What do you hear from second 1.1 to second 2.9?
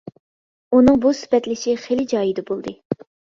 سۈپەتلىشى خېلى جايىدا بولدى.